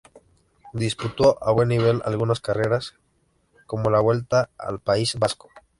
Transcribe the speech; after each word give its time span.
Disputó 0.73 1.37
a 1.43 1.51
buen 1.51 1.67
nivel 1.69 2.01
algunas 2.05 2.39
carreras 2.41 2.95
como 3.67 3.91
la 3.91 3.99
Vuelta 3.99 4.49
al 4.57 4.79
País 4.79 5.13
Vasco. 5.13 5.51